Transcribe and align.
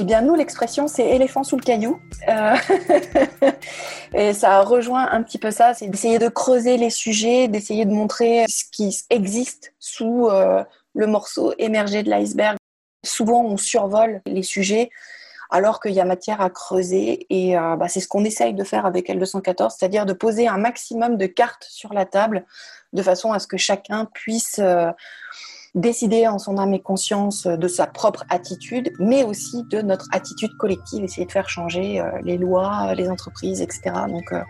Eh 0.00 0.04
bien, 0.04 0.22
nous, 0.22 0.36
l'expression, 0.36 0.86
c'est 0.86 1.08
éléphant 1.08 1.42
sous 1.42 1.56
le 1.56 1.62
caillou. 1.62 2.00
Euh, 2.28 2.54
et 4.14 4.32
ça 4.32 4.60
rejoint 4.60 5.10
un 5.10 5.24
petit 5.24 5.38
peu 5.38 5.50
ça, 5.50 5.74
c'est 5.74 5.88
d'essayer 5.88 6.20
de 6.20 6.28
creuser 6.28 6.76
les 6.76 6.90
sujets, 6.90 7.48
d'essayer 7.48 7.84
de 7.84 7.90
montrer 7.90 8.44
ce 8.46 8.62
qui 8.70 8.96
existe 9.10 9.74
sous 9.80 10.28
euh, 10.28 10.62
le 10.94 11.06
morceau 11.08 11.52
émergé 11.58 12.04
de 12.04 12.10
l'iceberg. 12.10 12.56
Souvent, 13.04 13.42
on 13.44 13.56
survole 13.56 14.20
les 14.24 14.44
sujets 14.44 14.90
alors 15.50 15.80
qu'il 15.80 15.92
y 15.92 16.00
a 16.00 16.04
matière 16.04 16.40
à 16.40 16.48
creuser. 16.48 17.26
Et 17.30 17.58
euh, 17.58 17.74
bah, 17.74 17.88
c'est 17.88 18.00
ce 18.00 18.06
qu'on 18.06 18.24
essaye 18.24 18.54
de 18.54 18.62
faire 18.62 18.86
avec 18.86 19.08
L214, 19.08 19.74
c'est-à-dire 19.76 20.06
de 20.06 20.12
poser 20.12 20.46
un 20.46 20.58
maximum 20.58 21.16
de 21.16 21.26
cartes 21.26 21.66
sur 21.68 21.92
la 21.92 22.06
table 22.06 22.44
de 22.92 23.02
façon 23.02 23.32
à 23.32 23.40
ce 23.40 23.48
que 23.48 23.56
chacun 23.56 24.04
puisse 24.04 24.60
décider 25.74 26.26
en 26.26 26.38
son 26.38 26.58
âme 26.58 26.74
et 26.74 26.80
conscience 26.80 27.46
de 27.46 27.68
sa 27.68 27.86
propre 27.86 28.24
attitude, 28.28 28.92
mais 28.98 29.24
aussi 29.24 29.64
de 29.64 29.80
notre 29.80 30.06
attitude 30.12 30.56
collective, 30.56 31.04
essayer 31.04 31.26
de 31.26 31.32
faire 31.32 31.48
changer 31.48 32.00
euh, 32.00 32.10
les 32.24 32.38
lois, 32.38 32.94
les 32.94 33.08
entreprises, 33.08 33.60
etc. 33.60 33.80
Donc, 34.08 34.32
euh, 34.32 34.42